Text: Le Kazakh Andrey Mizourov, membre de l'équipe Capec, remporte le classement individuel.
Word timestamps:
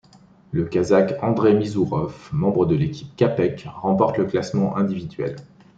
Le 0.51 0.65
Kazakh 0.65 1.15
Andrey 1.21 1.53
Mizourov, 1.53 2.31
membre 2.33 2.65
de 2.65 2.73
l'équipe 2.73 3.15
Capec, 3.17 3.67
remporte 3.71 4.17
le 4.17 4.25
classement 4.25 4.75
individuel. 4.75 5.35